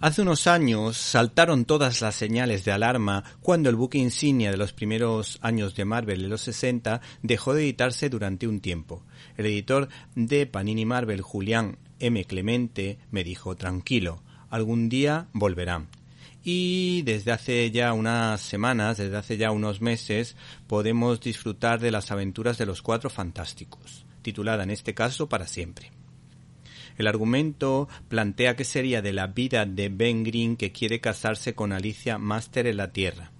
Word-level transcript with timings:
Hace 0.00 0.22
unos 0.22 0.46
años 0.46 0.96
saltaron 0.96 1.64
todas 1.64 2.02
las 2.02 2.14
señales 2.14 2.64
de 2.64 2.70
alarma 2.70 3.24
cuando 3.40 3.68
el 3.68 3.74
buque 3.74 3.98
insignia 3.98 4.52
de 4.52 4.56
los 4.56 4.72
primeros 4.72 5.40
años 5.42 5.74
de 5.74 5.84
Marvel 5.84 6.22
en 6.22 6.30
los 6.30 6.42
60 6.42 7.00
dejó 7.24 7.52
de 7.52 7.64
editarse 7.64 8.08
durante 8.08 8.46
un 8.46 8.60
tiempo. 8.60 9.02
El 9.36 9.46
editor 9.46 9.88
de 10.14 10.46
Panini 10.46 10.84
Marvel, 10.84 11.20
Julián 11.20 11.78
M. 11.98 12.24
Clemente, 12.26 13.00
me 13.10 13.24
dijo, 13.24 13.56
tranquilo, 13.56 14.22
algún 14.50 14.88
día 14.88 15.26
volverán. 15.32 15.88
Y 16.44 17.02
desde 17.02 17.32
hace 17.32 17.68
ya 17.72 17.92
unas 17.92 18.40
semanas, 18.40 18.98
desde 18.98 19.16
hace 19.16 19.36
ya 19.36 19.50
unos 19.50 19.80
meses, 19.80 20.36
podemos 20.68 21.20
disfrutar 21.20 21.80
de 21.80 21.90
las 21.90 22.12
aventuras 22.12 22.56
de 22.56 22.66
los 22.66 22.82
Cuatro 22.82 23.10
Fantásticos, 23.10 24.06
titulada 24.22 24.62
en 24.62 24.70
este 24.70 24.94
caso 24.94 25.28
para 25.28 25.48
siempre. 25.48 25.97
El 26.98 27.06
argumento 27.06 27.88
plantea 28.08 28.56
que 28.56 28.64
sería 28.64 29.00
de 29.00 29.12
la 29.12 29.28
vida 29.28 29.64
de 29.64 29.88
Ben 29.88 30.24
Green 30.24 30.56
que 30.56 30.72
quiere 30.72 31.00
casarse 31.00 31.54
con 31.54 31.72
Alicia 31.72 32.18
Master 32.18 32.66
en 32.66 32.76
la 32.76 32.92
Tierra. 32.92 33.30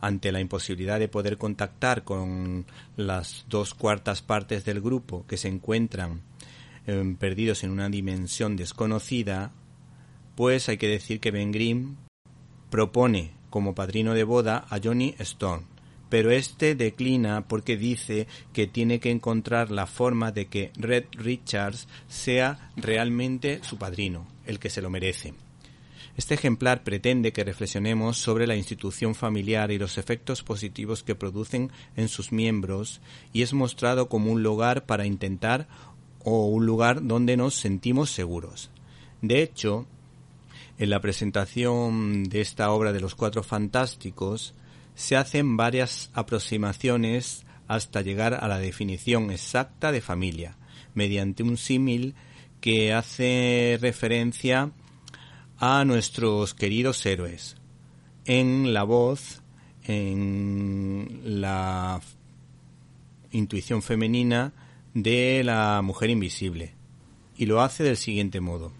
Ante 0.00 0.32
la 0.32 0.40
imposibilidad 0.40 0.98
de 0.98 1.08
poder 1.08 1.38
contactar 1.38 2.02
con 2.02 2.66
las 2.96 3.46
dos 3.48 3.74
cuartas 3.74 4.22
partes 4.22 4.64
del 4.64 4.80
grupo 4.80 5.24
que 5.26 5.36
se 5.36 5.48
encuentran 5.48 6.22
em, 6.86 7.16
perdidos 7.16 7.62
en 7.62 7.70
una 7.70 7.88
dimensión 7.88 8.56
desconocida, 8.56 9.52
pues 10.34 10.68
hay 10.68 10.78
que 10.78 10.88
decir 10.88 11.20
que 11.20 11.30
Ben 11.30 11.52
Green 11.52 11.96
propone 12.70 13.32
como 13.50 13.74
padrino 13.74 14.14
de 14.14 14.24
boda 14.24 14.66
a 14.68 14.78
Johnny 14.82 15.14
Stone, 15.18 15.64
pero 16.08 16.30
este 16.30 16.74
declina 16.74 17.46
porque 17.46 17.76
dice 17.76 18.26
que 18.52 18.66
tiene 18.66 19.00
que 19.00 19.10
encontrar 19.10 19.70
la 19.70 19.86
forma 19.86 20.32
de 20.32 20.46
que 20.46 20.70
Red 20.76 21.04
Richards 21.12 21.88
sea 22.08 22.70
realmente 22.76 23.60
su 23.62 23.76
padrino, 23.78 24.26
el 24.46 24.58
que 24.58 24.70
se 24.70 24.82
lo 24.82 24.90
merece. 24.90 25.34
Este 26.16 26.34
ejemplar 26.34 26.82
pretende 26.82 27.32
que 27.32 27.44
reflexionemos 27.44 28.18
sobre 28.18 28.48
la 28.48 28.56
institución 28.56 29.14
familiar 29.14 29.70
y 29.70 29.78
los 29.78 29.98
efectos 29.98 30.42
positivos 30.42 31.04
que 31.04 31.14
producen 31.14 31.70
en 31.96 32.08
sus 32.08 32.32
miembros 32.32 33.00
y 33.32 33.42
es 33.42 33.52
mostrado 33.52 34.08
como 34.08 34.32
un 34.32 34.42
lugar 34.42 34.84
para 34.84 35.06
intentar 35.06 35.68
o 36.24 36.46
un 36.46 36.66
lugar 36.66 37.06
donde 37.06 37.36
nos 37.36 37.54
sentimos 37.54 38.10
seguros. 38.10 38.70
De 39.22 39.42
hecho, 39.42 39.86
en 40.78 40.90
la 40.90 41.00
presentación 41.00 42.24
de 42.24 42.40
esta 42.40 42.72
obra 42.72 42.92
de 42.92 43.00
los 43.00 43.14
Cuatro 43.14 43.44
Fantásticos, 43.44 44.54
se 44.98 45.16
hacen 45.16 45.56
varias 45.56 46.10
aproximaciones 46.12 47.44
hasta 47.68 48.02
llegar 48.02 48.34
a 48.34 48.48
la 48.48 48.58
definición 48.58 49.30
exacta 49.30 49.92
de 49.92 50.00
familia, 50.00 50.56
mediante 50.92 51.44
un 51.44 51.56
símil 51.56 52.16
que 52.60 52.92
hace 52.92 53.78
referencia 53.80 54.72
a 55.56 55.84
nuestros 55.84 56.52
queridos 56.52 57.06
héroes, 57.06 57.56
en 58.24 58.74
la 58.74 58.82
voz, 58.82 59.40
en 59.84 61.20
la 61.22 62.00
intuición 63.30 63.82
femenina 63.82 64.52
de 64.94 65.44
la 65.44 65.80
mujer 65.80 66.10
invisible. 66.10 66.74
Y 67.36 67.46
lo 67.46 67.60
hace 67.60 67.84
del 67.84 67.96
siguiente 67.96 68.40
modo. 68.40 68.72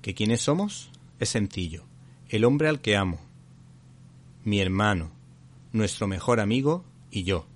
¿Que 0.00 0.14
quiénes 0.14 0.42
somos? 0.42 0.92
Es 1.18 1.30
sencillo. 1.30 1.82
El 2.28 2.44
hombre 2.44 2.68
al 2.68 2.80
que 2.80 2.96
amo. 2.96 3.18
Mi 4.44 4.60
hermano, 4.60 5.15
nuestro 5.76 6.06
mejor 6.06 6.40
amigo 6.40 6.84
y 7.10 7.24
yo. 7.24 7.46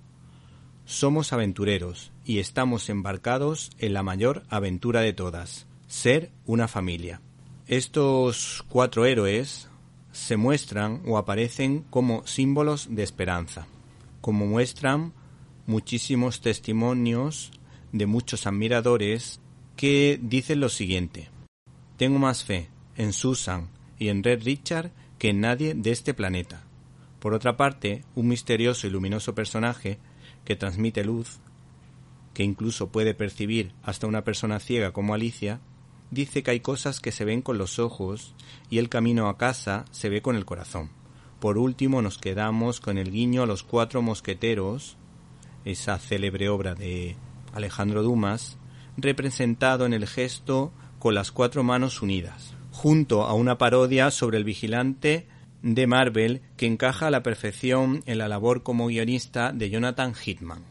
Somos 0.85 1.33
aventureros 1.33 2.11
y 2.25 2.39
estamos 2.39 2.89
embarcados 2.89 3.71
en 3.77 3.93
la 3.93 4.03
mayor 4.03 4.43
aventura 4.49 5.01
de 5.01 5.13
todas, 5.13 5.67
ser 5.87 6.31
una 6.45 6.67
familia. 6.67 7.21
Estos 7.67 8.65
cuatro 8.69 9.05
héroes 9.05 9.69
se 10.11 10.37
muestran 10.37 11.01
o 11.05 11.17
aparecen 11.17 11.85
como 11.89 12.25
símbolos 12.27 12.87
de 12.89 13.03
esperanza, 13.03 13.67
como 14.19 14.45
muestran 14.45 15.13
muchísimos 15.67 16.41
testimonios 16.41 17.51
de 17.91 18.05
muchos 18.05 18.45
admiradores 18.45 19.39
que 19.75 20.19
dicen 20.21 20.59
lo 20.59 20.69
siguiente. 20.69 21.29
Tengo 21.97 22.19
más 22.19 22.43
fe 22.43 22.69
en 22.97 23.13
Susan 23.13 23.69
y 23.97 24.09
en 24.09 24.23
Red 24.23 24.43
Richard 24.43 24.91
que 25.17 25.29
en 25.29 25.41
nadie 25.41 25.73
de 25.73 25.91
este 25.91 26.13
planeta. 26.13 26.63
Por 27.21 27.35
otra 27.35 27.55
parte, 27.55 28.03
un 28.15 28.27
misterioso 28.27 28.87
y 28.87 28.89
luminoso 28.89 29.35
personaje 29.35 29.99
que 30.43 30.55
transmite 30.55 31.03
luz, 31.03 31.39
que 32.33 32.41
incluso 32.41 32.89
puede 32.89 33.13
percibir 33.13 33.73
hasta 33.83 34.07
una 34.07 34.23
persona 34.23 34.59
ciega 34.59 34.91
como 34.91 35.13
Alicia, 35.13 35.61
dice 36.09 36.41
que 36.41 36.49
hay 36.49 36.61
cosas 36.61 36.99
que 36.99 37.11
se 37.11 37.23
ven 37.23 37.43
con 37.43 37.59
los 37.59 37.77
ojos 37.77 38.33
y 38.71 38.79
el 38.79 38.89
camino 38.89 39.29
a 39.29 39.37
casa 39.37 39.85
se 39.91 40.09
ve 40.09 40.23
con 40.23 40.35
el 40.35 40.45
corazón. 40.45 40.89
Por 41.39 41.59
último 41.59 42.01
nos 42.01 42.17
quedamos 42.17 42.79
con 42.79 42.97
el 42.97 43.11
guiño 43.11 43.43
a 43.43 43.45
los 43.45 43.61
cuatro 43.61 44.01
mosqueteros, 44.01 44.97
esa 45.63 45.99
célebre 45.99 46.49
obra 46.49 46.73
de 46.73 47.17
Alejandro 47.53 48.01
Dumas, 48.01 48.57
representado 48.97 49.85
en 49.85 49.93
el 49.93 50.07
gesto 50.07 50.71
con 50.97 51.13
las 51.13 51.31
cuatro 51.31 51.61
manos 51.61 52.01
unidas, 52.01 52.55
junto 52.71 53.25
a 53.25 53.35
una 53.35 53.59
parodia 53.59 54.09
sobre 54.09 54.39
el 54.39 54.43
vigilante 54.43 55.27
de 55.61 55.87
Marvel 55.87 56.41
que 56.57 56.65
encaja 56.65 57.07
a 57.07 57.11
la 57.11 57.23
perfección 57.23 58.03
en 58.05 58.17
la 58.17 58.27
labor 58.27 58.63
como 58.63 58.87
guionista 58.87 59.51
de 59.51 59.69
Jonathan 59.69 60.13
Hitman. 60.13 60.70